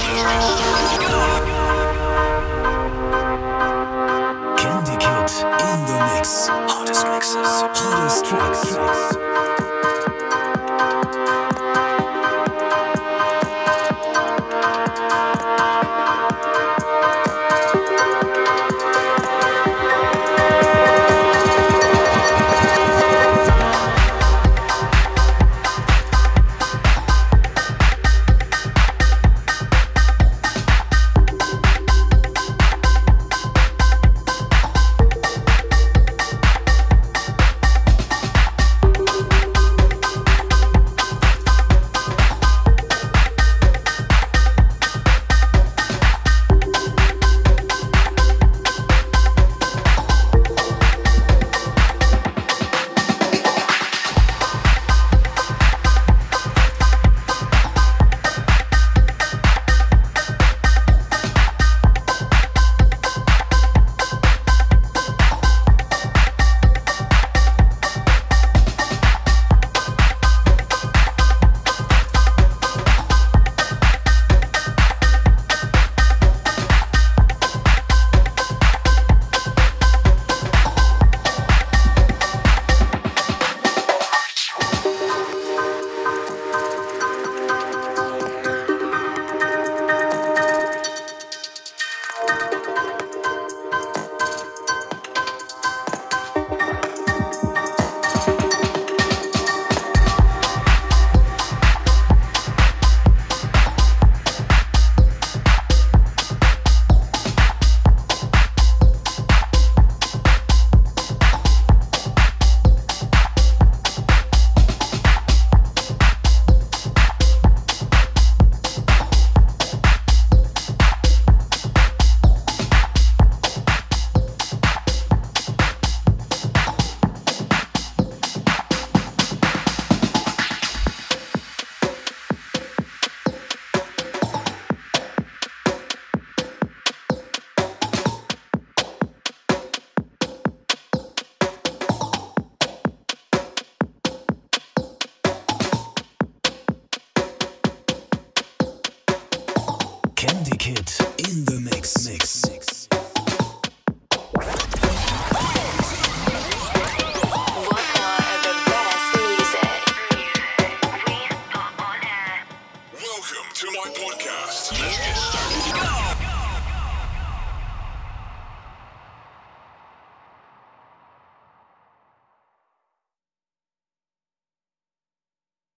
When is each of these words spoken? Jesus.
Jesus. 0.00 0.57